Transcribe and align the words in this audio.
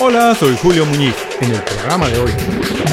Hola, 0.00 0.32
soy 0.38 0.56
Julio 0.62 0.86
Muñiz. 0.86 1.14
En 1.40 1.50
el 1.50 1.60
programa 1.60 2.08
de 2.08 2.20
hoy, 2.20 2.30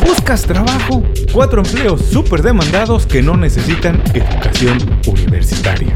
¿buscas 0.04 0.42
trabajo? 0.42 1.04
Cuatro 1.32 1.62
empleos 1.62 2.02
súper 2.12 2.42
demandados 2.42 3.06
que 3.06 3.22
no 3.22 3.38
necesitan 3.38 4.02
educación 4.12 4.80
universitaria. 5.06 5.96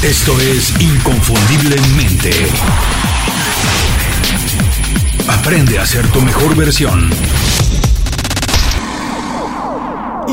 Esto 0.00 0.40
es 0.40 0.80
Inconfundiblemente. 0.80 2.30
Aprende 5.26 5.76
a 5.76 5.84
ser 5.84 6.06
tu 6.12 6.20
mejor 6.20 6.54
versión. 6.54 7.10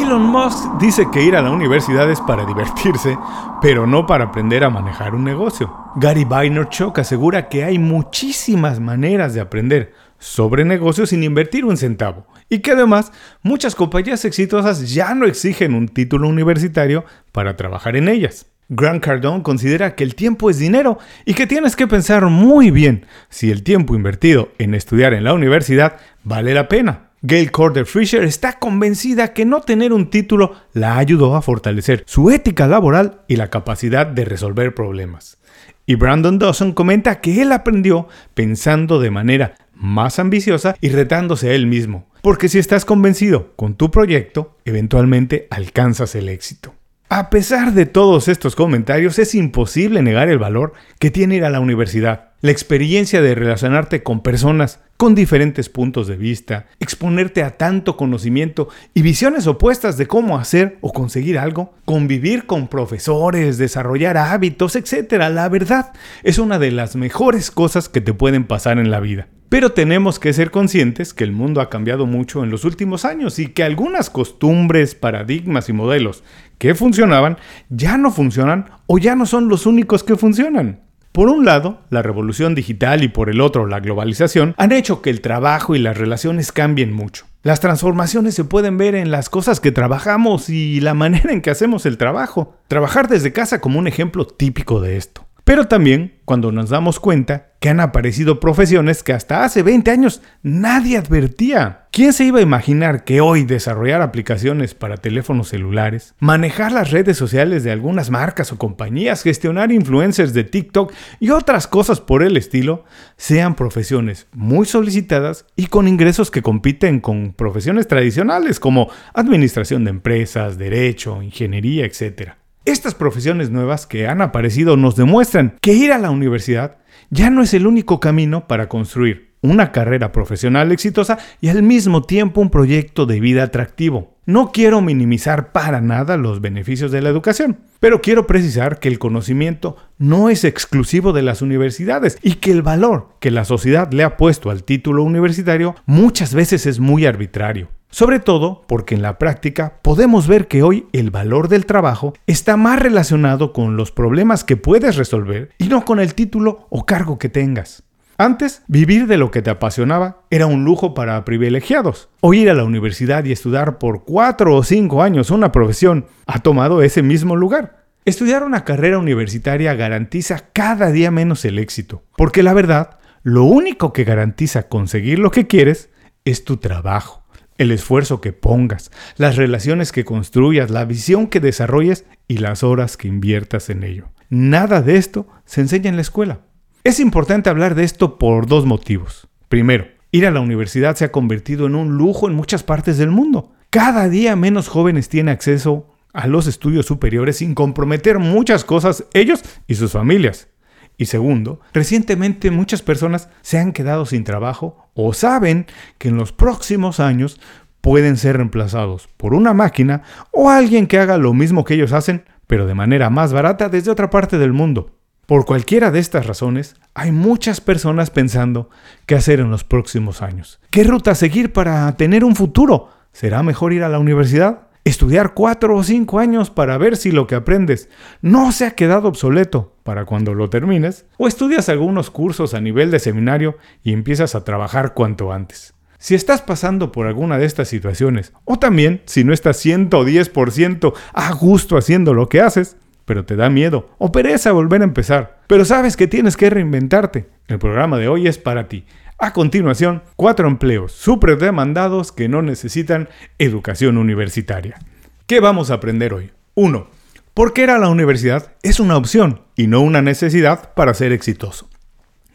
Elon 0.02 0.22
Musk 0.22 0.80
dice 0.80 1.08
que 1.12 1.24
ir 1.24 1.36
a 1.36 1.42
la 1.42 1.50
universidad 1.50 2.10
es 2.12 2.22
para 2.22 2.46
divertirse, 2.46 3.18
pero 3.62 3.88
no 3.88 4.06
para 4.06 4.26
aprender 4.26 4.64
a 4.64 4.70
manejar 4.70 5.16
un 5.16 5.24
negocio. 5.24 5.76
Gary 5.96 6.24
Vaynerchuk 6.24 7.00
asegura 7.00 7.50
que 7.50 7.64
hay 7.64 7.80
muchísimas 7.80 8.80
maneras 8.80 9.34
de 9.34 9.42
aprender 9.42 9.94
sobre 10.20 10.66
negocios 10.66 11.10
sin 11.10 11.24
invertir 11.24 11.66
un 11.66 11.78
centavo 11.78 12.28
y 12.48 12.60
que 12.60 12.72
además 12.72 13.12
muchas 13.42 13.74
compañías 13.74 14.24
exitosas 14.24 14.94
ya 14.94 15.16
no 15.16 15.26
exigen 15.26 15.74
un 15.74 15.88
título 15.88 16.28
universitario 16.28 17.04
para 17.32 17.56
trabajar 17.56 17.96
en 17.96 18.08
ellas. 18.08 18.46
Grant 18.70 19.04
Cardone 19.04 19.44
considera 19.44 19.96
que 19.96 20.04
el 20.04 20.14
tiempo 20.14 20.50
es 20.50 20.60
dinero 20.60 21.00
y 21.26 21.34
que 21.34 21.48
tienes 21.48 21.76
que 21.76 21.88
pensar 21.88 22.26
muy 22.26 22.70
bien 22.70 23.06
si 23.30 23.50
el 23.50 23.64
tiempo 23.64 23.96
invertido 23.96 24.50
en 24.60 24.76
estudiar 24.76 25.14
en 25.14 25.24
la 25.24 25.34
universidad 25.34 25.98
vale 26.24 26.54
la 26.54 26.68
pena. 26.68 27.07
Gail 27.30 27.52
Corder 27.52 27.86
Fisher 27.86 28.24
está 28.24 28.54
convencida 28.58 29.34
que 29.34 29.44
no 29.44 29.60
tener 29.60 29.92
un 29.92 30.10
título 30.10 30.54
la 30.72 30.98
ayudó 30.98 31.36
a 31.36 31.42
fortalecer 31.42 32.04
su 32.08 32.32
ética 32.32 32.68
laboral 32.68 33.24
y 33.28 33.36
la 33.36 33.50
capacidad 33.50 34.08
de 34.08 34.24
resolver 34.24 34.74
problemas. 34.74 35.38
Y 35.86 35.96
Brandon 35.96 36.40
Dawson 36.40 36.72
comenta 36.72 37.20
que 37.20 37.42
él 37.42 37.52
aprendió 37.52 38.08
pensando 38.34 39.02
de 39.02 39.12
manera 39.12 39.56
más 39.74 40.20
ambiciosa 40.20 40.78
y 40.80 40.88
retándose 40.88 41.50
a 41.50 41.54
él 41.54 41.68
mismo. 41.68 42.08
Porque 42.22 42.48
si 42.48 42.60
estás 42.60 42.86
convencido 42.86 43.52
con 43.58 43.76
tu 43.76 43.92
proyecto, 43.92 44.56
eventualmente 44.64 45.48
alcanzas 45.50 46.16
el 46.16 46.30
éxito. 46.30 46.76
A 47.10 47.30
pesar 47.30 47.74
de 47.74 47.86
todos 47.86 48.30
estos 48.30 48.56
comentarios, 48.56 49.20
es 49.20 49.36
imposible 49.36 50.02
negar 50.02 50.30
el 50.30 50.40
valor 50.40 50.72
que 50.98 51.12
tiene 51.12 51.36
ir 51.36 51.44
a 51.44 51.50
la 51.50 51.60
universidad. 51.60 52.27
La 52.40 52.52
experiencia 52.52 53.20
de 53.24 53.34
relacionarte 53.34 54.04
con 54.04 54.22
personas 54.22 54.80
con 54.96 55.16
diferentes 55.16 55.70
puntos 55.70 56.06
de 56.06 56.18
vista, 56.18 56.68
exponerte 56.80 57.42
a 57.42 57.58
tanto 57.58 57.98
conocimiento 57.98 58.70
y 58.94 59.02
visiones 59.02 59.48
opuestas 59.48 59.98
de 59.98 60.06
cómo 60.06 60.38
hacer 60.38 60.78
o 60.82 60.94
conseguir 60.94 61.40
algo, 61.40 61.74
convivir 61.84 62.46
con 62.46 62.68
profesores, 62.68 63.58
desarrollar 63.58 64.18
hábitos, 64.18 64.76
etc. 64.76 65.14
La 65.32 65.50
verdad 65.50 65.94
es 66.22 66.38
una 66.38 66.60
de 66.60 66.70
las 66.70 66.96
mejores 66.96 67.50
cosas 67.50 67.90
que 67.90 68.02
te 68.02 68.14
pueden 68.14 68.44
pasar 68.44 68.78
en 68.78 68.92
la 68.92 69.00
vida. 69.00 69.28
Pero 69.50 69.72
tenemos 69.72 70.20
que 70.20 70.32
ser 70.32 70.52
conscientes 70.52 71.16
que 71.16 71.24
el 71.24 71.32
mundo 71.32 71.60
ha 71.60 71.72
cambiado 71.72 72.06
mucho 72.06 72.44
en 72.44 72.52
los 72.52 72.66
últimos 72.66 73.04
años 73.04 73.40
y 73.40 73.48
que 73.48 73.64
algunas 73.64 74.12
costumbres, 74.12 74.94
paradigmas 74.94 75.70
y 75.70 75.74
modelos 75.74 76.24
que 76.60 76.76
funcionaban 76.76 77.38
ya 77.70 77.98
no 77.98 78.12
funcionan 78.12 78.70
o 78.86 79.00
ya 79.00 79.16
no 79.16 79.26
son 79.26 79.48
los 79.48 79.66
únicos 79.66 80.04
que 80.04 80.18
funcionan. 80.18 80.87
Por 81.18 81.30
un 81.30 81.46
lado, 81.46 81.80
la 81.90 82.04
revolución 82.04 82.54
digital 82.54 83.04
y 83.04 83.08
por 83.08 83.32
el 83.32 83.42
otro, 83.42 83.66
la 83.66 83.80
globalización, 83.80 84.54
han 84.56 84.72
hecho 84.72 85.02
que 85.02 85.10
el 85.10 85.22
trabajo 85.22 85.74
y 85.74 85.80
las 85.80 85.98
relaciones 85.98 86.52
cambien 86.52 86.94
mucho. 86.94 87.26
Las 87.42 87.60
transformaciones 87.60 88.36
se 88.36 88.44
pueden 88.44 88.78
ver 88.78 88.94
en 88.94 89.10
las 89.10 89.28
cosas 89.28 89.60
que 89.60 89.72
trabajamos 89.72 90.48
y 90.48 90.80
la 90.80 90.94
manera 90.94 91.34
en 91.34 91.42
que 91.42 91.50
hacemos 91.50 91.88
el 91.88 91.98
trabajo. 91.98 92.54
Trabajar 92.68 93.08
desde 93.08 93.34
casa 93.34 93.62
como 93.62 93.80
un 93.80 93.88
ejemplo 93.88 94.28
típico 94.28 94.80
de 94.80 94.98
esto. 94.98 95.27
Pero 95.48 95.70
también 95.70 96.20
cuando 96.26 96.52
nos 96.52 96.72
damos 96.72 97.00
cuenta 97.00 97.54
que 97.62 97.70
han 97.70 97.80
aparecido 97.80 98.42
profesiones 98.42 99.02
que 99.02 99.14
hasta 99.14 99.46
hace 99.46 99.64
20 99.64 99.90
años 99.92 100.22
nadie 100.44 100.98
advertía. 100.98 101.88
¿Quién 101.94 102.12
se 102.12 102.26
iba 102.26 102.40
a 102.40 102.42
imaginar 102.42 103.06
que 103.06 103.22
hoy 103.22 103.46
desarrollar 103.46 104.02
aplicaciones 104.02 104.74
para 104.74 104.98
teléfonos 104.98 105.48
celulares, 105.48 106.16
manejar 106.20 106.74
las 106.74 106.92
redes 106.92 107.16
sociales 107.16 107.64
de 107.64 107.72
algunas 107.72 108.10
marcas 108.10 108.52
o 108.52 108.58
compañías, 108.58 109.24
gestionar 109.24 109.72
influencers 109.72 110.34
de 110.34 110.44
TikTok 110.44 110.92
y 111.22 111.30
otras 111.30 111.66
cosas 111.66 112.02
por 112.02 112.24
el 112.24 112.36
estilo 112.36 112.84
sean 113.16 113.56
profesiones 113.56 114.28
muy 114.34 114.66
solicitadas 114.66 115.46
y 115.56 115.68
con 115.68 115.88
ingresos 115.88 116.30
que 116.30 116.42
compiten 116.42 117.00
con 117.00 117.32
profesiones 117.32 117.88
tradicionales 117.88 118.60
como 118.60 118.90
administración 119.14 119.86
de 119.86 119.92
empresas, 119.92 120.58
derecho, 120.58 121.22
ingeniería, 121.24 121.86
etc.? 121.86 122.47
Estas 122.68 122.96
profesiones 122.96 123.50
nuevas 123.50 123.88
que 123.88 124.10
han 124.10 124.22
aparecido 124.22 124.76
nos 124.76 124.98
demuestran 124.98 125.56
que 125.62 125.72
ir 125.72 125.94
a 125.94 125.98
la 125.98 126.12
universidad 126.12 126.80
ya 127.10 127.30
no 127.30 127.42
es 127.42 127.54
el 127.54 127.66
único 127.66 128.02
camino 128.02 128.46
para 128.46 128.68
construir 128.68 129.32
una 129.40 129.72
carrera 129.72 130.12
profesional 130.12 130.74
exitosa 130.74 131.18
y 131.40 131.48
al 131.48 131.64
mismo 131.64 132.04
tiempo 132.04 132.42
un 132.42 132.50
proyecto 132.50 133.06
de 133.06 133.22
vida 133.22 133.44
atractivo. 133.44 134.18
No 134.26 134.52
quiero 134.52 134.82
minimizar 134.82 135.54
para 135.54 135.80
nada 135.80 136.18
los 136.18 136.42
beneficios 136.42 136.92
de 136.92 137.02
la 137.02 137.08
educación, 137.08 137.58
pero 137.80 138.02
quiero 138.02 138.28
precisar 138.28 138.80
que 138.80 138.90
el 138.90 139.00
conocimiento 139.00 139.78
no 139.98 140.30
es 140.30 140.44
exclusivo 140.44 141.14
de 141.14 141.22
las 141.22 141.42
universidades 141.42 142.20
y 142.22 142.34
que 142.34 142.52
el 142.52 142.64
valor 142.64 143.12
que 143.22 143.32
la 143.32 143.46
sociedad 143.46 143.90
le 143.94 144.04
ha 144.04 144.18
puesto 144.18 144.50
al 144.50 144.66
título 144.66 145.04
universitario 145.04 145.74
muchas 145.86 146.34
veces 146.34 146.66
es 146.66 146.82
muy 146.82 147.06
arbitrario. 147.06 147.70
Sobre 147.98 148.20
todo 148.20 148.62
porque 148.68 148.94
en 148.94 149.02
la 149.02 149.18
práctica 149.18 149.80
podemos 149.82 150.28
ver 150.28 150.48
que 150.48 150.62
hoy 150.62 150.86
el 150.94 151.10
valor 151.10 151.48
del 151.48 151.66
trabajo 151.66 152.14
está 152.28 152.56
más 152.56 152.80
relacionado 152.80 153.54
con 153.54 153.76
los 153.76 153.92
problemas 153.92 154.44
que 154.44 154.56
puedes 154.56 154.98
resolver 154.98 155.50
y 155.58 155.68
no 155.68 155.84
con 155.84 156.00
el 156.00 156.14
título 156.14 156.68
o 156.70 156.86
cargo 156.86 157.18
que 157.18 157.28
tengas. 157.28 157.82
Antes, 158.20 158.62
vivir 158.68 159.08
de 159.08 159.18
lo 159.18 159.32
que 159.32 159.42
te 159.42 159.50
apasionaba 159.50 160.22
era 160.30 160.46
un 160.46 160.64
lujo 160.64 160.94
para 160.94 161.26
privilegiados. 161.26 162.10
O 162.22 162.36
ir 162.36 162.52
a 162.52 162.54
la 162.54 162.66
universidad 162.66 163.26
y 163.26 163.32
estudiar 163.32 163.80
por 163.80 164.04
cuatro 164.04 164.56
o 164.56 164.62
cinco 164.62 165.02
años 165.02 165.32
una 165.32 165.52
profesión 165.52 166.06
ha 166.28 166.38
tomado 166.38 166.84
ese 166.84 167.02
mismo 167.02 167.36
lugar. 167.36 167.88
Estudiar 168.06 168.44
una 168.44 168.64
carrera 168.64 169.00
universitaria 169.00 169.74
garantiza 169.74 170.52
cada 170.54 170.92
día 170.92 171.10
menos 171.10 171.46
el 171.46 171.58
éxito, 171.58 172.04
porque 172.16 172.44
la 172.44 172.54
verdad, 172.54 173.00
lo 173.24 173.46
único 173.46 173.92
que 173.92 174.04
garantiza 174.04 174.70
conseguir 174.70 175.18
lo 175.18 175.32
que 175.32 175.48
quieres 175.48 175.90
es 176.26 176.44
tu 176.44 176.58
trabajo 176.58 177.27
el 177.58 177.72
esfuerzo 177.72 178.22
que 178.22 178.34
pongas, 178.34 178.92
las 179.18 179.36
relaciones 179.36 179.92
que 179.92 180.06
construyas, 180.06 180.70
la 180.70 180.86
visión 180.86 181.28
que 181.28 181.40
desarrolles 181.40 182.06
y 182.28 182.38
las 182.38 182.64
horas 182.64 182.98
que 182.98 183.08
inviertas 183.08 183.70
en 183.70 183.84
ello. 183.84 184.10
Nada 184.30 184.82
de 184.82 184.98
esto 184.98 185.28
se 185.46 185.62
enseña 185.62 185.90
en 185.90 185.96
la 185.96 186.02
escuela. 186.02 186.42
Es 186.84 187.00
importante 187.00 187.50
hablar 187.50 187.76
de 187.76 187.84
esto 187.84 188.18
por 188.18 188.48
dos 188.48 188.66
motivos. 188.66 189.28
Primero, 189.50 189.88
ir 190.12 190.26
a 190.26 190.32
la 190.32 190.42
universidad 190.42 190.96
se 190.96 191.06
ha 191.06 191.12
convertido 191.12 191.68
en 191.68 191.76
un 191.76 191.98
lujo 191.98 192.28
en 192.28 192.36
muchas 192.36 192.64
partes 192.64 192.98
del 192.98 193.12
mundo. 193.12 193.52
Cada 193.70 194.10
día 194.10 194.36
menos 194.36 194.68
jóvenes 194.68 195.10
tienen 195.10 195.34
acceso 195.34 195.94
a 196.14 196.28
los 196.28 196.48
estudios 196.48 196.86
superiores 196.86 197.38
sin 197.38 197.54
comprometer 197.54 198.20
muchas 198.20 198.64
cosas 198.64 199.06
ellos 199.14 199.42
y 199.68 199.76
sus 199.76 199.92
familias. 199.92 200.48
Y 200.98 201.06
segundo, 201.06 201.60
recientemente 201.74 202.50
muchas 202.50 202.82
personas 202.82 203.30
se 203.42 203.60
han 203.60 203.72
quedado 203.72 204.06
sin 204.06 204.24
trabajo 204.24 204.90
o 204.96 205.14
saben 205.14 205.68
que 206.00 206.10
en 206.10 206.18
los 206.18 206.34
próximos 206.34 207.00
años 207.00 207.40
pueden 207.82 208.18
ser 208.18 208.38
reemplazados 208.38 209.08
por 209.16 209.34
una 209.34 209.54
máquina 209.54 210.02
o 210.32 210.50
alguien 210.50 210.88
que 210.88 210.98
haga 210.98 211.18
lo 211.18 211.34
mismo 211.34 211.64
que 211.64 211.76
ellos 211.76 211.94
hacen, 211.94 212.26
pero 212.48 212.66
de 212.66 212.74
manera 212.74 213.10
más 213.10 213.32
barata 213.32 213.70
desde 213.70 213.92
otra 213.92 214.10
parte 214.10 214.40
del 214.40 214.54
mundo. 214.54 214.92
Por 215.28 215.46
cualquiera 215.46 215.92
de 215.92 216.00
estas 216.00 216.26
razones, 216.26 216.76
hay 216.94 217.12
muchas 217.12 217.62
personas 217.62 218.10
pensando 218.10 218.70
qué 219.06 219.16
hacer 219.16 219.40
en 219.40 219.52
los 219.52 219.64
próximos 219.64 220.22
años. 220.22 220.60
¿Qué 220.72 220.84
ruta 220.84 221.16
seguir 221.16 221.54
para 221.54 221.96
tener 221.98 222.24
un 222.24 222.36
futuro? 222.36 222.90
¿Será 223.12 223.44
mejor 223.44 223.74
ir 223.74 223.84
a 223.84 223.90
la 223.90 224.00
universidad? 224.00 224.67
Estudiar 224.88 225.34
cuatro 225.34 225.76
o 225.76 225.84
cinco 225.84 226.20
años 226.20 226.50
para 226.50 226.78
ver 226.78 226.98
si 226.98 227.12
lo 227.12 227.28
que 227.28 227.36
aprendes 227.36 227.90
no 228.22 228.52
se 228.52 228.66
ha 228.66 228.72
quedado 228.72 229.08
obsoleto 229.08 229.76
para 229.84 230.06
cuando 230.06 230.34
lo 230.34 230.50
termines, 230.50 231.06
o 231.18 231.28
estudias 231.28 231.70
algunos 231.70 232.10
cursos 232.10 232.54
a 232.54 232.62
nivel 232.62 232.92
de 232.92 233.00
seminario 233.00 233.58
y 233.84 233.94
empiezas 233.94 234.36
a 234.36 234.44
trabajar 234.44 234.94
cuanto 234.94 235.32
antes. 235.32 235.74
Si 235.98 236.14
estás 236.14 236.42
pasando 236.42 236.92
por 236.92 237.08
alguna 237.08 237.38
de 237.38 237.46
estas 237.46 237.68
situaciones, 237.70 238.34
o 238.46 238.60
también 238.60 239.02
si 239.06 239.24
no 239.24 239.34
estás 239.34 239.66
110% 239.66 240.94
a 241.14 241.34
gusto 241.34 241.78
haciendo 241.78 242.14
lo 242.14 242.30
que 242.30 242.42
haces, 242.42 242.78
pero 243.06 243.26
te 243.26 243.36
da 243.36 243.50
miedo 243.50 243.90
o 243.98 244.12
pereza 244.12 244.52
volver 244.52 244.82
a 244.82 244.86
empezar, 244.86 245.40
pero 245.48 245.66
sabes 245.66 245.98
que 245.98 246.08
tienes 246.08 246.38
que 246.38 246.50
reinventarte, 246.50 247.28
el 247.48 247.58
programa 247.58 247.98
de 247.98 248.10
hoy 248.10 248.28
es 248.28 248.38
para 248.38 248.68
ti. 248.68 248.86
A 249.20 249.34
continuación, 249.34 250.04
cuatro 250.16 250.48
empleos 250.48 250.92
súper 250.92 251.40
demandados 251.40 252.12
que 252.12 252.30
no 252.30 252.44
necesitan 252.44 253.10
educación 253.40 253.98
universitaria. 253.98 254.78
¿Qué 255.26 255.40
vamos 255.40 255.72
a 255.72 255.76
aprender 255.76 256.14
hoy? 256.14 256.30
1. 256.54 256.88
¿Por 257.34 257.52
qué 257.52 257.64
ir 257.64 257.72
a 257.72 257.80
la 257.80 257.90
universidad 257.90 258.54
es 258.62 258.80
una 258.80 258.96
opción 258.96 259.42
y 259.56 259.66
no 259.66 259.82
una 259.82 260.04
necesidad 260.04 260.72
para 260.76 260.94
ser 260.94 261.14
exitoso? 261.14 261.68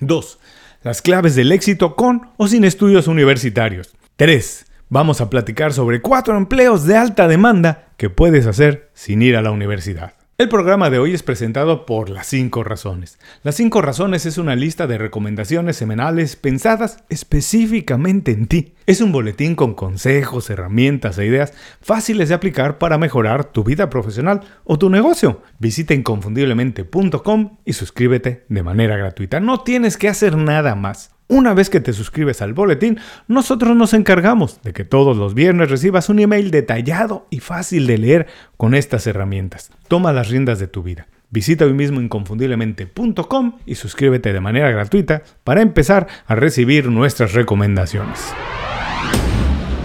2. 0.00 0.40
Las 0.82 1.02
claves 1.02 1.36
del 1.36 1.52
éxito 1.52 1.94
con 1.94 2.30
o 2.36 2.48
sin 2.48 2.64
estudios 2.64 3.06
universitarios. 3.06 3.94
3. 4.16 4.66
Vamos 4.88 5.20
a 5.20 5.30
platicar 5.30 5.72
sobre 5.72 6.02
cuatro 6.02 6.36
empleos 6.36 6.84
de 6.84 6.96
alta 6.96 7.28
demanda 7.28 7.90
que 7.96 8.10
puedes 8.10 8.44
hacer 8.48 8.90
sin 8.92 9.22
ir 9.22 9.36
a 9.36 9.42
la 9.42 9.52
universidad. 9.52 10.14
El 10.42 10.48
programa 10.48 10.90
de 10.90 10.98
hoy 10.98 11.14
es 11.14 11.22
presentado 11.22 11.86
por 11.86 12.10
Las 12.10 12.26
5 12.26 12.64
Razones. 12.64 13.20
Las 13.44 13.54
5 13.54 13.80
Razones 13.80 14.26
es 14.26 14.38
una 14.38 14.56
lista 14.56 14.88
de 14.88 14.98
recomendaciones 14.98 15.76
semanales 15.76 16.34
pensadas 16.34 17.04
específicamente 17.10 18.32
en 18.32 18.48
ti. 18.48 18.74
Es 18.86 19.00
un 19.00 19.12
boletín 19.12 19.54
con 19.54 19.74
consejos, 19.74 20.50
herramientas 20.50 21.16
e 21.18 21.26
ideas 21.26 21.52
fáciles 21.80 22.28
de 22.28 22.34
aplicar 22.34 22.78
para 22.78 22.98
mejorar 22.98 23.52
tu 23.52 23.62
vida 23.62 23.88
profesional 23.88 24.40
o 24.64 24.80
tu 24.80 24.90
negocio. 24.90 25.42
Visita 25.60 25.94
inconfundiblemente.com 25.94 27.58
y 27.64 27.72
suscríbete 27.74 28.44
de 28.48 28.62
manera 28.64 28.96
gratuita. 28.96 29.38
No 29.38 29.60
tienes 29.60 29.96
que 29.96 30.08
hacer 30.08 30.36
nada 30.36 30.74
más. 30.74 31.12
Una 31.32 31.54
vez 31.54 31.70
que 31.70 31.80
te 31.80 31.94
suscribes 31.94 32.42
al 32.42 32.52
boletín, 32.52 32.98
nosotros 33.26 33.74
nos 33.74 33.94
encargamos 33.94 34.60
de 34.60 34.74
que 34.74 34.84
todos 34.84 35.16
los 35.16 35.32
viernes 35.32 35.70
recibas 35.70 36.10
un 36.10 36.18
email 36.18 36.50
detallado 36.50 37.26
y 37.30 37.40
fácil 37.40 37.86
de 37.86 37.96
leer 37.96 38.26
con 38.58 38.74
estas 38.74 39.06
herramientas. 39.06 39.70
Toma 39.88 40.12
las 40.12 40.28
riendas 40.28 40.58
de 40.58 40.66
tu 40.66 40.82
vida. 40.82 41.06
Visita 41.30 41.64
hoy 41.64 41.72
mismo 41.72 42.02
inconfundiblemente.com 42.02 43.60
y 43.64 43.76
suscríbete 43.76 44.34
de 44.34 44.40
manera 44.40 44.70
gratuita 44.70 45.22
para 45.42 45.62
empezar 45.62 46.06
a 46.26 46.34
recibir 46.34 46.90
nuestras 46.90 47.32
recomendaciones. 47.32 48.20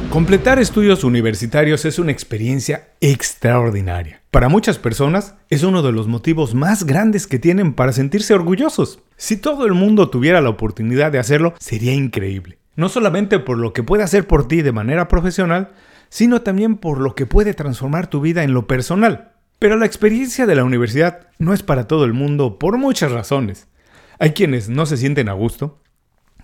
Completar 0.09 0.59
estudios 0.59 1.05
universitarios 1.05 1.85
es 1.85 1.97
una 1.97 2.11
experiencia 2.11 2.89
extraordinaria. 2.99 4.21
Para 4.38 4.50
muchas 4.50 4.78
personas 4.78 5.34
es 5.50 5.63
uno 5.63 5.81
de 5.81 5.92
los 5.92 6.07
motivos 6.07 6.54
más 6.54 6.84
grandes 6.84 7.25
que 7.25 7.39
tienen 7.39 7.74
para 7.74 7.92
sentirse 7.92 8.36
orgullosos. 8.36 9.00
Si 9.16 9.38
todo 9.38 9.66
el 9.66 9.74
mundo 9.74 10.12
tuviera 10.12 10.42
la 10.42 10.50
oportunidad 10.50 11.12
de 11.12 11.18
hacerlo, 11.18 11.56
sería 11.57 11.95
increíble. 11.95 12.60
No 12.75 12.88
solamente 12.88 13.39
por 13.39 13.57
lo 13.57 13.74
que 13.74 13.81
puede 13.81 14.04
hacer 14.04 14.28
por 14.28 14.48
ti 14.48 14.62
de 14.62 14.72
manera 14.72 15.07
profesional, 15.07 15.72
sino 16.10 16.44
también 16.44 16.78
por 16.78 17.00
lo 17.00 17.16
que 17.16 17.25
puede 17.25 17.56
transformar 17.56 18.12
tu 18.12 18.22
vida 18.22 18.44
en 18.44 18.54
lo 18.54 18.68
personal. 18.68 19.31
Pero 19.57 19.75
la 19.75 19.88
experiencia 19.88 20.45
de 20.45 20.54
la 20.54 20.63
universidad 20.63 21.30
no 21.40 21.56
es 21.56 21.63
para 21.63 21.88
todo 21.88 22.06
el 22.06 22.13
mundo 22.13 22.60
por 22.60 22.78
muchas 22.78 23.12
razones. 23.12 23.68
Hay 24.19 24.33
quienes 24.33 24.69
no 24.69 24.86
se 24.86 24.98
sienten 24.98 25.30
a 25.30 25.33
gusto, 25.33 25.81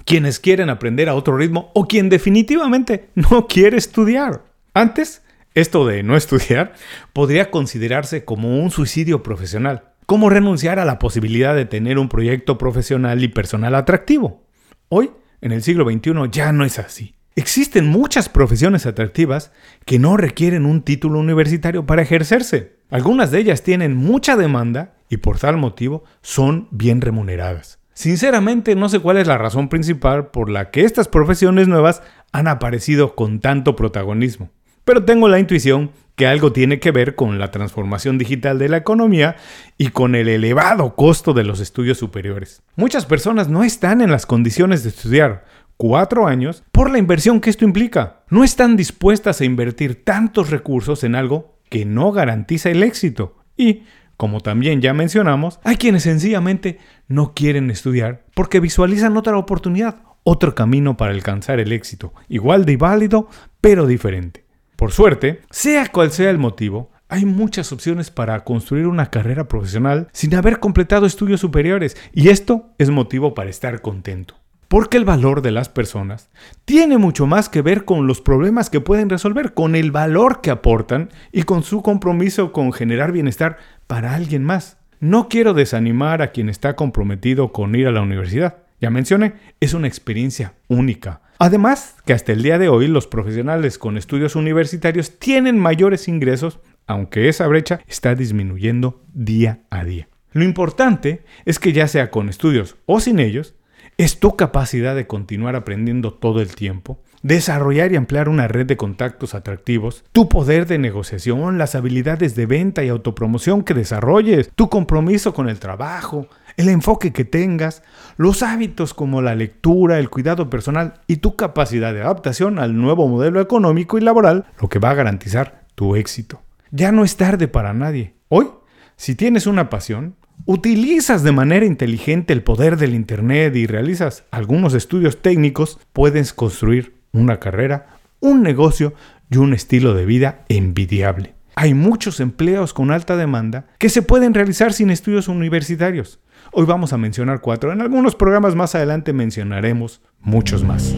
quienes 0.04 0.40
quieren 0.40 0.72
aprender 0.72 1.10
a 1.10 1.14
otro 1.14 1.38
ritmo 1.38 1.70
o 1.76 1.88
quien 1.88 2.10
definitivamente 2.10 3.12
no 3.14 3.46
quiere 3.46 3.78
estudiar. 3.78 4.46
Antes, 4.74 5.22
esto 5.56 5.86
de 5.86 6.04
no 6.04 6.16
estudiar 6.16 6.74
podría 7.14 7.52
considerarse 7.52 8.26
como 8.26 8.60
un 8.60 8.72
suicidio 8.72 9.24
profesional, 9.24 9.92
como 10.06 10.30
renunciar 10.30 10.80
a 10.80 10.86
la 10.86 11.00
posibilidad 11.00 11.56
de 11.56 11.66
tener 11.66 11.98
un 12.00 12.10
proyecto 12.10 12.58
profesional 12.58 13.24
y 13.24 13.28
personal 13.28 13.76
atractivo. 13.76 14.44
Hoy, 14.90 15.12
en 15.42 15.52
el 15.52 15.64
siglo 15.64 15.86
XXI, 15.90 16.30
ya 16.32 16.52
no 16.52 16.66
es 16.66 16.80
así. 16.80 17.16
Existen 17.36 17.88
muchas 17.88 18.30
profesiones 18.30 18.86
atractivas 18.86 19.52
que 19.86 19.98
no 19.98 20.18
requieren 20.18 20.66
un 20.66 20.84
título 20.84 21.20
universitario 21.20 21.86
para 21.86 22.04
ejercerse. 22.04 22.78
Algunas 22.92 23.32
de 23.32 23.40
ellas 23.40 23.64
tienen 23.64 23.96
mucha 23.96 24.36
demanda 24.38 24.94
y 25.10 25.18
por 25.18 25.40
tal 25.40 25.58
motivo 25.58 26.04
son 26.22 26.68
bien 26.70 27.02
remuneradas. 27.02 27.80
Sinceramente 27.96 28.76
no 28.76 28.90
sé 28.90 29.00
cuál 29.00 29.18
es 29.18 29.28
la 29.28 29.38
razón 29.38 29.70
principal 29.70 30.28
por 30.28 30.50
la 30.50 30.70
que 30.70 30.84
estas 30.84 31.08
profesiones 31.08 31.68
nuevas 31.68 32.04
han 32.32 32.48
aparecido 32.48 33.16
con 33.16 33.40
tanto 33.40 33.76
protagonismo, 33.76 34.50
pero 34.86 35.06
tengo 35.06 35.28
la 35.28 35.40
intuición 35.40 35.92
que 36.16 36.28
algo 36.28 36.52
tiene 36.52 36.80
que 36.80 36.92
ver 36.92 37.16
con 37.16 37.40
la 37.40 37.52
transformación 37.52 38.18
digital 38.18 38.60
de 38.60 38.70
la 38.70 38.78
economía 38.78 39.36
y 39.78 39.88
con 39.90 40.16
el 40.16 40.30
elevado 40.30 40.96
costo 40.96 41.34
de 41.34 41.44
los 41.44 41.60
estudios 41.60 41.98
superiores. 41.98 42.62
Muchas 42.76 43.06
personas 43.06 43.50
no 43.50 43.64
están 43.64 44.02
en 44.02 44.12
las 44.12 44.26
condiciones 44.26 44.84
de 44.84 44.90
estudiar 44.90 45.46
cuatro 45.78 46.28
años 46.28 46.64
por 46.72 46.92
la 46.92 47.00
inversión 47.00 47.40
que 47.40 47.50
esto 47.50 47.66
implica. 47.66 48.24
No 48.30 48.44
están 48.44 48.76
dispuestas 48.76 49.42
a 49.42 49.46
invertir 49.46 50.04
tantos 50.04 50.52
recursos 50.52 51.04
en 51.04 51.16
algo 51.16 51.58
que 51.70 51.86
no 51.86 52.12
garantiza 52.12 52.70
el 52.70 52.84
éxito 52.84 53.38
y 53.58 53.84
como 54.18 54.42
también 54.42 54.80
ya 54.80 54.94
mencionamos, 54.94 55.60
hay 55.64 55.78
quienes 55.78 56.04
sencillamente 56.04 56.78
no 57.08 57.34
quieren 57.34 57.72
estudiar 57.72 58.24
porque 58.36 58.60
visualizan 58.60 59.18
otra 59.18 59.38
oportunidad, 59.38 59.98
otro 60.24 60.54
camino 60.54 60.96
para 60.96 61.12
alcanzar 61.12 61.60
el 61.60 61.72
éxito, 61.72 62.14
igual 62.30 62.66
de 62.66 62.78
válido, 62.78 63.28
pero 63.60 63.88
diferente. 63.88 64.46
Por 64.84 64.92
suerte, 64.92 65.40
sea 65.50 65.88
cual 65.88 66.12
sea 66.12 66.30
el 66.30 66.38
motivo, 66.38 66.92
hay 67.08 67.24
muchas 67.24 67.72
opciones 67.72 68.12
para 68.12 68.44
construir 68.44 68.86
una 68.86 69.10
carrera 69.10 69.48
profesional 69.48 70.10
sin 70.12 70.36
haber 70.36 70.60
completado 70.60 71.06
estudios 71.06 71.40
superiores 71.40 71.96
y 72.12 72.28
esto 72.28 72.66
es 72.78 72.90
motivo 72.90 73.34
para 73.34 73.50
estar 73.50 73.82
contento. 73.82 74.36
Porque 74.68 74.98
el 74.98 75.06
valor 75.06 75.42
de 75.42 75.52
las 75.52 75.70
personas 75.70 76.30
tiene 76.66 76.98
mucho 76.98 77.28
más 77.28 77.48
que 77.48 77.62
ver 77.62 77.86
con 77.86 78.08
los 78.08 78.20
problemas 78.20 78.70
que 78.70 78.82
pueden 78.82 79.10
resolver, 79.10 79.54
con 79.54 79.78
el 79.78 79.92
valor 79.92 80.42
que 80.42 80.52
aportan 80.52 81.12
y 81.32 81.44
con 81.44 81.64
su 81.64 81.82
compromiso 81.82 82.52
con 82.52 82.74
generar 82.74 83.14
bienestar 83.14 83.60
para 83.88 84.16
alguien 84.16 84.44
más. 84.44 84.76
No 85.00 85.30
quiero 85.30 85.54
desanimar 85.54 86.22
a 86.22 86.32
quien 86.32 86.50
está 86.50 86.76
comprometido 86.76 87.54
con 87.54 87.74
ir 87.74 87.88
a 87.88 87.94
la 87.94 88.02
universidad. 88.02 88.58
Ya 88.82 88.90
mencioné, 88.90 89.36
es 89.62 89.74
una 89.74 89.88
experiencia 89.88 90.56
única. 90.68 91.22
Además, 91.44 91.98
que 92.06 92.14
hasta 92.14 92.32
el 92.32 92.42
día 92.42 92.58
de 92.58 92.70
hoy 92.70 92.88
los 92.88 93.06
profesionales 93.06 93.78
con 93.78 93.98
estudios 93.98 94.38
universitarios 94.38 95.20
tienen 95.20 95.60
mayores 95.60 96.08
ingresos, 96.08 96.62
aunque 96.88 97.28
esa 97.28 97.48
brecha 97.48 97.82
está 97.86 98.16
disminuyendo 98.16 99.04
día 99.14 99.60
a 99.70 99.84
día. 99.84 100.08
Lo 100.32 100.46
importante 100.46 101.26
es 101.44 101.60
que 101.60 101.74
ya 101.74 101.90
sea 101.90 102.12
con 102.12 102.30
estudios 102.30 102.78
o 102.86 103.02
sin 103.02 103.20
ellos, 103.20 103.56
es 103.98 104.22
tu 104.22 104.38
capacidad 104.38 104.96
de 104.96 105.06
continuar 105.06 105.58
aprendiendo 105.58 106.14
todo 106.14 106.40
el 106.40 106.56
tiempo, 106.56 107.04
desarrollar 107.24 107.92
y 107.92 107.98
ampliar 107.98 108.30
una 108.30 108.48
red 108.48 108.66
de 108.66 108.78
contactos 108.78 109.36
atractivos, 109.36 110.06
tu 110.14 110.30
poder 110.30 110.66
de 110.66 110.78
negociación, 110.78 111.58
las 111.58 111.76
habilidades 111.76 112.36
de 112.36 112.46
venta 112.46 112.86
y 112.86 112.88
autopromoción 112.88 113.64
que 113.64 113.74
desarrolles, 113.74 114.50
tu 114.56 114.70
compromiso 114.70 115.34
con 115.34 115.50
el 115.50 115.60
trabajo, 115.60 116.30
el 116.58 116.70
enfoque 116.70 117.14
que 117.14 117.26
tengas, 117.26 117.84
los 118.18 118.44
hábitos 118.44 118.94
como 118.94 119.22
la 119.22 119.36
lectura, 119.36 120.00
el 120.00 120.10
cuidado 120.10 120.50
personal 120.50 121.02
y 121.08 121.18
tu 121.18 121.36
capacidad 121.36 121.94
de 121.94 122.02
adaptación 122.02 122.60
al 122.60 122.76
nuevo 122.80 123.08
modelo 123.08 123.42
económico 123.42 123.98
y 123.98 124.02
laboral, 124.02 124.46
lo 124.62 124.70
que 124.70 124.80
va 124.80 124.92
a 124.92 124.96
garantizar 124.96 125.66
tu 125.76 125.96
éxito. 125.96 126.42
Ya 126.72 126.92
no 126.92 127.04
es 127.04 127.18
tarde 127.18 127.48
para 127.48 127.74
nadie. 127.74 128.16
Hoy, 128.30 128.50
si 128.96 129.16
tienes 129.16 129.48
una 129.48 129.70
pasión, 129.70 130.16
utilizas 130.46 131.24
de 131.24 131.32
manera 131.32 131.66
inteligente 131.66 132.34
el 132.34 132.44
poder 132.44 132.78
del 132.78 132.96
Internet 132.96 133.56
y 133.56 133.68
realizas 133.68 134.24
algunos 134.32 134.74
estudios 134.74 135.22
técnicos, 135.22 135.80
puedes 135.94 136.34
construir 136.34 136.96
una 137.12 137.40
carrera, 137.40 137.98
un 138.20 138.42
negocio 138.42 138.94
y 139.30 139.38
un 139.38 139.54
estilo 139.54 139.94
de 139.94 140.06
vida 140.06 140.46
envidiable. 140.50 141.36
Hay 141.56 141.74
muchos 141.74 142.20
empleos 142.20 142.74
con 142.74 142.92
alta 142.92 143.16
demanda 143.16 143.68
que 143.78 143.90
se 143.90 144.02
pueden 144.02 144.34
realizar 144.34 144.74
sin 144.74 144.90
estudios 144.90 145.28
universitarios. 145.28 146.20
Hoy 146.56 146.68
vamos 146.68 146.94
a 146.94 147.00
mencionar 147.00 147.42
cuatro. 147.42 147.74
En 147.74 147.82
algunos 147.82 148.14
programas 148.14 148.54
más 148.54 148.76
adelante 148.76 149.12
mencionaremos 149.12 150.02
muchos 150.22 150.64
más. 150.64 150.94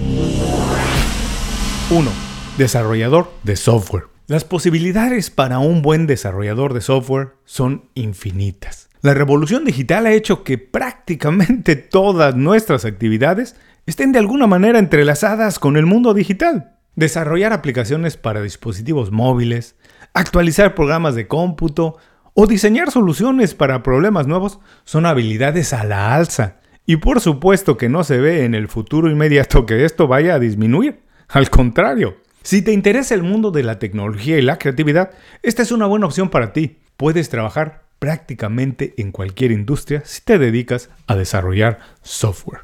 1. 1.89 2.11
Desarrollador 2.57 3.31
de 3.43 3.55
software. 3.55 4.03
Las 4.27 4.43
posibilidades 4.43 5.29
para 5.29 5.59
un 5.59 5.81
buen 5.81 6.07
desarrollador 6.07 6.73
de 6.73 6.81
software 6.81 7.35
son 7.45 7.85
infinitas. 7.93 8.89
La 8.99 9.13
revolución 9.13 9.63
digital 9.63 10.07
ha 10.07 10.11
hecho 10.11 10.43
que 10.43 10.57
prácticamente 10.57 11.75
todas 11.77 12.35
nuestras 12.35 12.83
actividades 12.83 13.55
estén 13.85 14.11
de 14.11 14.19
alguna 14.19 14.47
manera 14.47 14.77
entrelazadas 14.77 15.57
con 15.57 15.77
el 15.77 15.85
mundo 15.85 16.13
digital. 16.13 16.73
Desarrollar 16.97 17.53
aplicaciones 17.53 18.17
para 18.17 18.41
dispositivos 18.41 19.13
móviles, 19.13 19.77
actualizar 20.13 20.75
programas 20.75 21.15
de 21.15 21.29
cómputo 21.29 21.95
o 22.35 22.47
diseñar 22.47 22.91
soluciones 22.91 23.55
para 23.55 23.81
problemas 23.81 24.27
nuevos 24.27 24.59
son 24.83 25.05
habilidades 25.05 25.71
a 25.71 25.85
la 25.85 26.13
alza. 26.13 26.57
Y 26.85 26.97
por 26.97 27.21
supuesto 27.21 27.77
que 27.77 27.89
no 27.89 28.03
se 28.03 28.19
ve 28.19 28.43
en 28.43 28.53
el 28.53 28.67
futuro 28.67 29.09
inmediato 29.09 29.65
que 29.65 29.85
esto 29.85 30.07
vaya 30.07 30.35
a 30.35 30.39
disminuir. 30.39 30.99
Al 31.29 31.49
contrario, 31.49 32.17
si 32.43 32.61
te 32.61 32.73
interesa 32.73 33.15
el 33.15 33.23
mundo 33.23 33.51
de 33.51 33.63
la 33.63 33.79
tecnología 33.79 34.37
y 34.37 34.41
la 34.41 34.59
creatividad, 34.59 35.11
esta 35.41 35.63
es 35.63 35.71
una 35.71 35.87
buena 35.87 36.07
opción 36.07 36.29
para 36.29 36.51
ti. 36.51 36.77
Puedes 36.97 37.29
trabajar 37.29 37.85
prácticamente 37.99 38.93
en 38.97 39.13
cualquier 39.13 39.51
industria 39.51 40.03
si 40.05 40.21
te 40.21 40.37
dedicas 40.37 40.89
a 41.07 41.15
desarrollar 41.15 41.79
software. 42.03 42.61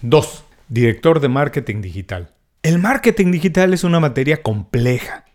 2. 0.00 0.44
Director 0.70 1.20
de 1.20 1.28
marketing 1.28 1.82
digital. 1.82 2.30
El 2.62 2.78
marketing 2.78 3.30
digital 3.30 3.74
es 3.74 3.84
una 3.84 4.00
materia 4.00 4.42
compleja. 4.42 5.26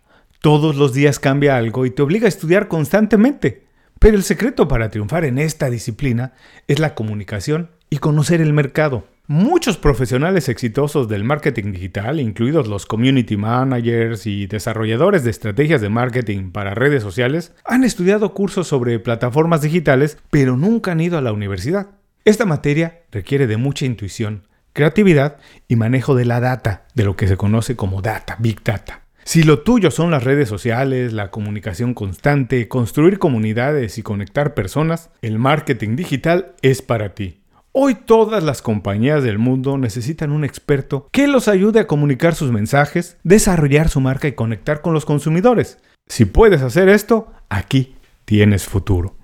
Todos 0.42 0.76
los 0.76 0.94
días 0.94 1.20
cambia 1.20 1.58
algo 1.58 1.86
y 1.86 1.92
te 1.92 2.02
obliga 2.02 2.26
a 2.26 2.30
estudiar 2.30 2.68
constantemente. 2.68 3.67
Pero 4.00 4.18
el 4.18 4.24
secreto 4.24 4.68
para 4.68 4.90
triunfar 4.90 5.26
en 5.26 5.40
esta 5.40 5.70
disciplina 5.70 6.34
es 6.68 6.80
la 6.80 6.96
comunicación 6.96 7.72
y 7.90 7.98
conocer 7.98 8.42
el 8.42 8.54
mercado. 8.54 9.06
Muchos 9.30 9.78
profesionales 9.78 10.48
exitosos 10.48 11.10
del 11.10 11.26
marketing 11.26 11.74
digital, 11.74 12.22
incluidos 12.22 12.68
los 12.68 12.86
community 12.86 13.36
managers 13.36 14.26
y 14.26 14.48
desarrolladores 14.48 15.26
de 15.26 15.32
estrategias 15.32 15.82
de 15.82 15.90
marketing 15.90 16.52
para 16.52 16.74
redes 16.74 17.04
sociales, 17.04 17.54
han 17.66 17.84
estudiado 17.84 18.34
cursos 18.34 18.68
sobre 18.68 19.00
plataformas 19.00 19.62
digitales, 19.62 20.18
pero 20.30 20.56
nunca 20.56 20.94
han 20.94 21.02
ido 21.02 21.18
a 21.18 21.22
la 21.22 21.34
universidad. 21.34 21.88
Esta 22.24 22.46
materia 22.46 23.02
requiere 23.12 23.48
de 23.48 23.58
mucha 23.58 23.86
intuición, 23.86 24.48
creatividad 24.72 25.38
y 25.68 25.76
manejo 25.76 26.16
de 26.16 26.24
la 26.24 26.40
data, 26.40 26.86
de 26.94 27.04
lo 27.04 27.18
que 27.18 27.28
se 27.28 27.36
conoce 27.36 27.76
como 27.76 28.02
data, 28.02 28.38
big 28.40 28.64
data. 28.64 29.07
Si 29.28 29.44
lo 29.44 29.60
tuyo 29.60 29.92
son 29.92 30.10
las 30.10 30.24
redes 30.24 30.48
sociales, 30.48 31.12
la 31.12 31.32
comunicación 31.32 31.94
constante, 31.94 32.70
construir 32.70 33.20
comunidades 33.20 33.98
y 33.98 34.02
conectar 34.02 34.54
personas, 34.54 35.10
el 35.22 35.38
marketing 35.38 35.98
digital 35.98 36.56
es 36.62 36.82
para 36.82 37.14
ti. 37.14 37.42
Hoy 37.74 37.96
todas 37.96 38.42
las 38.42 38.62
compañías 38.62 39.26
del 39.26 39.38
mundo 39.38 39.78
necesitan 39.78 40.32
un 40.32 40.46
experto 40.46 41.10
que 41.12 41.28
los 41.28 41.50
ayude 41.50 41.82
a 41.82 41.88
comunicar 41.88 42.36
sus 42.36 42.54
mensajes, 42.54 43.18
desarrollar 43.24 43.90
su 43.90 44.00
marca 44.00 44.30
y 44.30 44.32
conectar 44.32 44.82
con 44.82 44.94
los 44.94 45.04
consumidores. 45.04 45.78
Si 46.08 46.24
puedes 46.24 46.62
hacer 46.62 46.88
esto, 46.88 47.28
aquí 47.50 47.98
tienes 48.24 48.64
futuro. 48.64 49.18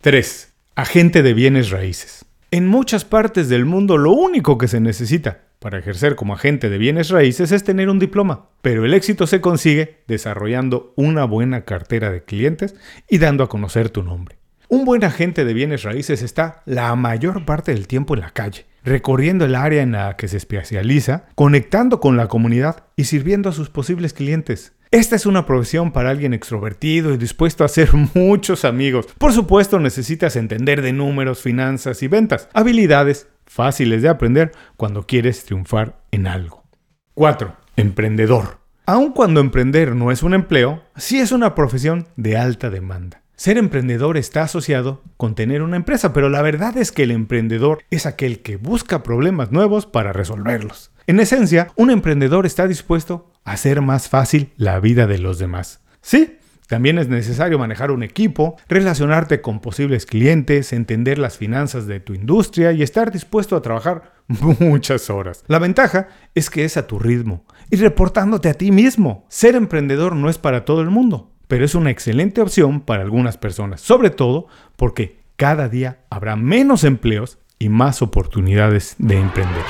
3. 0.00 0.50
Agente 0.76 1.22
de 1.22 1.34
bienes 1.34 1.68
raíces. 1.68 2.24
En 2.54 2.66
muchas 2.66 3.06
partes 3.06 3.48
del 3.48 3.64
mundo 3.64 3.96
lo 3.96 4.12
único 4.12 4.58
que 4.58 4.68
se 4.68 4.78
necesita 4.78 5.40
para 5.58 5.78
ejercer 5.78 6.16
como 6.16 6.34
agente 6.34 6.68
de 6.68 6.76
bienes 6.76 7.08
raíces 7.08 7.50
es 7.50 7.64
tener 7.64 7.88
un 7.88 7.98
diploma, 7.98 8.50
pero 8.60 8.84
el 8.84 8.92
éxito 8.92 9.26
se 9.26 9.40
consigue 9.40 10.02
desarrollando 10.06 10.92
una 10.94 11.24
buena 11.24 11.64
cartera 11.64 12.10
de 12.10 12.24
clientes 12.24 12.74
y 13.08 13.16
dando 13.16 13.42
a 13.42 13.48
conocer 13.48 13.88
tu 13.88 14.02
nombre. 14.02 14.36
Un 14.68 14.84
buen 14.84 15.02
agente 15.02 15.46
de 15.46 15.54
bienes 15.54 15.82
raíces 15.82 16.20
está 16.20 16.62
la 16.66 16.94
mayor 16.94 17.46
parte 17.46 17.72
del 17.72 17.88
tiempo 17.88 18.12
en 18.12 18.20
la 18.20 18.32
calle, 18.32 18.66
recorriendo 18.84 19.46
el 19.46 19.54
área 19.54 19.80
en 19.80 19.92
la 19.92 20.18
que 20.18 20.28
se 20.28 20.36
especializa, 20.36 21.24
conectando 21.34 22.00
con 22.00 22.18
la 22.18 22.28
comunidad 22.28 22.84
y 22.96 23.04
sirviendo 23.04 23.48
a 23.48 23.52
sus 23.52 23.70
posibles 23.70 24.12
clientes. 24.12 24.74
Esta 24.92 25.16
es 25.16 25.24
una 25.24 25.46
profesión 25.46 25.90
para 25.90 26.10
alguien 26.10 26.34
extrovertido 26.34 27.14
y 27.14 27.16
dispuesto 27.16 27.64
a 27.64 27.66
hacer 27.66 27.88
muchos 28.14 28.66
amigos. 28.66 29.06
Por 29.16 29.32
supuesto 29.32 29.80
necesitas 29.80 30.36
entender 30.36 30.82
de 30.82 30.92
números, 30.92 31.40
finanzas 31.40 32.02
y 32.02 32.08
ventas, 32.08 32.50
habilidades 32.52 33.26
fáciles 33.46 34.02
de 34.02 34.10
aprender 34.10 34.52
cuando 34.76 35.06
quieres 35.06 35.46
triunfar 35.46 36.04
en 36.10 36.26
algo. 36.26 36.64
4. 37.14 37.56
Emprendedor. 37.76 38.58
Aun 38.84 39.12
cuando 39.12 39.40
emprender 39.40 39.96
no 39.96 40.10
es 40.10 40.22
un 40.22 40.34
empleo, 40.34 40.82
sí 40.94 41.20
es 41.20 41.32
una 41.32 41.54
profesión 41.54 42.08
de 42.16 42.36
alta 42.36 42.68
demanda. 42.68 43.21
Ser 43.36 43.58
emprendedor 43.58 44.18
está 44.18 44.42
asociado 44.42 45.02
con 45.16 45.34
tener 45.34 45.62
una 45.62 45.76
empresa, 45.76 46.12
pero 46.12 46.28
la 46.28 46.42
verdad 46.42 46.76
es 46.76 46.92
que 46.92 47.02
el 47.02 47.10
emprendedor 47.10 47.82
es 47.90 48.06
aquel 48.06 48.40
que 48.40 48.56
busca 48.56 49.02
problemas 49.02 49.50
nuevos 49.50 49.86
para 49.86 50.12
resolverlos. 50.12 50.92
En 51.06 51.18
esencia, 51.18 51.68
un 51.74 51.90
emprendedor 51.90 52.46
está 52.46 52.68
dispuesto 52.68 53.32
a 53.44 53.52
hacer 53.52 53.80
más 53.80 54.08
fácil 54.08 54.52
la 54.56 54.78
vida 54.78 55.06
de 55.06 55.18
los 55.18 55.38
demás. 55.38 55.80
Sí, 56.02 56.38
también 56.68 56.98
es 56.98 57.08
necesario 57.08 57.58
manejar 57.58 57.90
un 57.90 58.02
equipo, 58.02 58.56
relacionarte 58.68 59.40
con 59.40 59.60
posibles 59.60 60.06
clientes, 60.06 60.72
entender 60.72 61.18
las 61.18 61.36
finanzas 61.36 61.86
de 61.86 62.00
tu 62.00 62.14
industria 62.14 62.72
y 62.72 62.82
estar 62.82 63.10
dispuesto 63.10 63.56
a 63.56 63.62
trabajar 63.62 64.12
muchas 64.60 65.10
horas. 65.10 65.44
La 65.48 65.58
ventaja 65.58 66.08
es 66.34 66.48
que 66.48 66.64
es 66.64 66.76
a 66.76 66.86
tu 66.86 66.98
ritmo 66.98 67.44
y 67.70 67.76
reportándote 67.76 68.48
a 68.48 68.54
ti 68.54 68.70
mismo. 68.70 69.26
Ser 69.28 69.56
emprendedor 69.56 70.14
no 70.14 70.30
es 70.30 70.38
para 70.38 70.64
todo 70.64 70.80
el 70.80 70.90
mundo 70.90 71.31
pero 71.52 71.66
es 71.66 71.74
una 71.74 71.90
excelente 71.90 72.40
opción 72.40 72.80
para 72.80 73.02
algunas 73.02 73.36
personas, 73.36 73.82
sobre 73.82 74.08
todo 74.08 74.46
porque 74.74 75.18
cada 75.36 75.68
día 75.68 75.98
habrá 76.08 76.34
menos 76.34 76.82
empleos 76.82 77.36
y 77.58 77.68
más 77.68 78.00
oportunidades 78.00 78.94
de 78.96 79.18
emprender. 79.18 79.62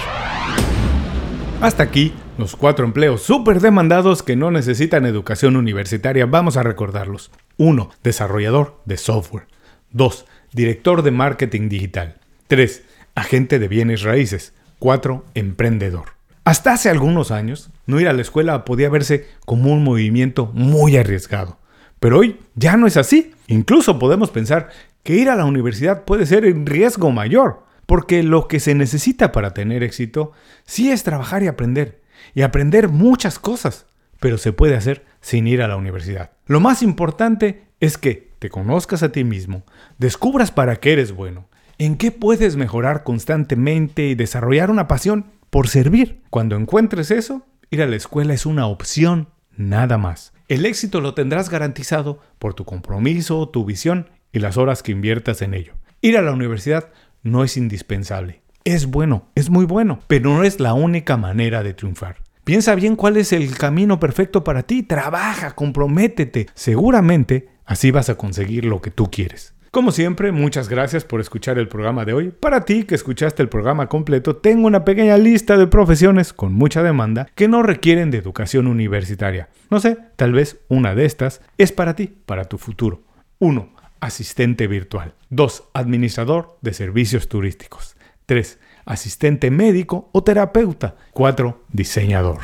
Hasta 1.60 1.82
aquí 1.82 2.14
los 2.38 2.54
cuatro 2.54 2.84
empleos 2.84 3.22
súper 3.24 3.58
demandados 3.58 4.22
que 4.22 4.36
no 4.36 4.52
necesitan 4.52 5.06
educación 5.06 5.56
universitaria. 5.56 6.24
Vamos 6.24 6.56
a 6.56 6.62
recordarlos. 6.62 7.32
1. 7.56 7.90
Desarrollador 8.04 8.80
de 8.84 8.96
software. 8.96 9.48
2. 9.90 10.24
Director 10.52 11.02
de 11.02 11.10
marketing 11.10 11.68
digital. 11.68 12.20
3. 12.46 12.84
Agente 13.16 13.58
de 13.58 13.66
bienes 13.66 14.02
raíces. 14.02 14.54
4. 14.78 15.24
Emprendedor. 15.34 16.10
Hasta 16.44 16.74
hace 16.74 16.90
algunos 16.90 17.32
años, 17.32 17.70
no 17.86 17.98
ir 17.98 18.06
a 18.06 18.12
la 18.12 18.22
escuela 18.22 18.64
podía 18.64 18.88
verse 18.88 19.26
como 19.44 19.72
un 19.72 19.82
movimiento 19.82 20.46
muy 20.54 20.96
arriesgado. 20.96 21.58
Pero 22.02 22.18
hoy 22.18 22.40
ya 22.56 22.76
no 22.76 22.88
es 22.88 22.96
así. 22.96 23.32
Incluso 23.46 24.00
podemos 24.00 24.32
pensar 24.32 24.70
que 25.04 25.14
ir 25.14 25.30
a 25.30 25.36
la 25.36 25.44
universidad 25.44 26.02
puede 26.02 26.26
ser 26.26 26.44
un 26.52 26.66
riesgo 26.66 27.12
mayor, 27.12 27.62
porque 27.86 28.24
lo 28.24 28.48
que 28.48 28.58
se 28.58 28.74
necesita 28.74 29.30
para 29.30 29.54
tener 29.54 29.84
éxito 29.84 30.32
sí 30.64 30.90
es 30.90 31.04
trabajar 31.04 31.44
y 31.44 31.46
aprender, 31.46 32.02
y 32.34 32.42
aprender 32.42 32.88
muchas 32.88 33.38
cosas, 33.38 33.86
pero 34.18 34.36
se 34.36 34.52
puede 34.52 34.74
hacer 34.74 35.04
sin 35.20 35.46
ir 35.46 35.62
a 35.62 35.68
la 35.68 35.76
universidad. 35.76 36.32
Lo 36.46 36.58
más 36.58 36.82
importante 36.82 37.68
es 37.78 37.98
que 37.98 38.32
te 38.40 38.50
conozcas 38.50 39.04
a 39.04 39.12
ti 39.12 39.22
mismo, 39.22 39.62
descubras 39.98 40.50
para 40.50 40.80
qué 40.80 40.94
eres 40.94 41.12
bueno, 41.12 41.46
en 41.78 41.96
qué 41.96 42.10
puedes 42.10 42.56
mejorar 42.56 43.04
constantemente 43.04 44.08
y 44.08 44.16
desarrollar 44.16 44.72
una 44.72 44.88
pasión 44.88 45.26
por 45.50 45.68
servir. 45.68 46.20
Cuando 46.30 46.56
encuentres 46.56 47.12
eso, 47.12 47.46
ir 47.70 47.80
a 47.80 47.86
la 47.86 47.94
escuela 47.94 48.34
es 48.34 48.44
una 48.44 48.66
opción 48.66 49.28
nada 49.56 49.98
más. 49.98 50.32
El 50.52 50.66
éxito 50.66 51.00
lo 51.00 51.14
tendrás 51.14 51.48
garantizado 51.48 52.20
por 52.38 52.52
tu 52.52 52.66
compromiso, 52.66 53.48
tu 53.48 53.64
visión 53.64 54.10
y 54.32 54.38
las 54.38 54.58
horas 54.58 54.82
que 54.82 54.92
inviertas 54.92 55.40
en 55.40 55.54
ello. 55.54 55.72
Ir 56.02 56.18
a 56.18 56.20
la 56.20 56.30
universidad 56.30 56.90
no 57.22 57.42
es 57.42 57.56
indispensable. 57.56 58.42
Es 58.62 58.84
bueno, 58.84 59.30
es 59.34 59.48
muy 59.48 59.64
bueno, 59.64 60.00
pero 60.08 60.28
no 60.28 60.44
es 60.44 60.60
la 60.60 60.74
única 60.74 61.16
manera 61.16 61.62
de 61.62 61.72
triunfar. 61.72 62.18
Piensa 62.44 62.74
bien 62.74 62.96
cuál 62.96 63.16
es 63.16 63.32
el 63.32 63.56
camino 63.56 63.98
perfecto 63.98 64.44
para 64.44 64.64
ti, 64.64 64.82
trabaja, 64.82 65.52
comprométete. 65.52 66.48
Seguramente 66.52 67.48
así 67.64 67.90
vas 67.90 68.10
a 68.10 68.16
conseguir 68.16 68.66
lo 68.66 68.82
que 68.82 68.90
tú 68.90 69.10
quieres. 69.10 69.54
Como 69.72 69.90
siempre, 69.90 70.32
muchas 70.32 70.68
gracias 70.68 71.02
por 71.02 71.22
escuchar 71.22 71.58
el 71.58 71.66
programa 71.66 72.04
de 72.04 72.12
hoy. 72.12 72.28
Para 72.28 72.66
ti 72.66 72.84
que 72.84 72.94
escuchaste 72.94 73.42
el 73.42 73.48
programa 73.48 73.88
completo, 73.88 74.36
tengo 74.36 74.66
una 74.66 74.84
pequeña 74.84 75.16
lista 75.16 75.56
de 75.56 75.66
profesiones 75.66 76.34
con 76.34 76.52
mucha 76.52 76.82
demanda 76.82 77.26
que 77.34 77.48
no 77.48 77.62
requieren 77.62 78.10
de 78.10 78.18
educación 78.18 78.66
universitaria. 78.66 79.48
No 79.70 79.80
sé, 79.80 79.96
tal 80.16 80.32
vez 80.32 80.58
una 80.68 80.94
de 80.94 81.06
estas 81.06 81.40
es 81.56 81.72
para 81.72 81.96
ti, 81.96 82.12
para 82.26 82.44
tu 82.44 82.58
futuro. 82.58 83.00
1. 83.38 83.70
Asistente 84.00 84.66
virtual. 84.66 85.14
2. 85.30 85.64
Administrador 85.72 86.58
de 86.60 86.74
servicios 86.74 87.30
turísticos. 87.30 87.96
3. 88.26 88.58
Asistente 88.84 89.50
médico 89.50 90.10
o 90.12 90.22
terapeuta. 90.22 90.96
4. 91.14 91.64
Diseñador. 91.72 92.40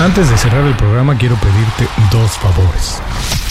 Antes 0.00 0.28
de 0.28 0.38
cerrar 0.38 0.66
el 0.66 0.74
programa 0.74 1.16
quiero 1.16 1.36
pedirte 1.36 1.86
dos 2.10 2.32
favores. 2.38 3.00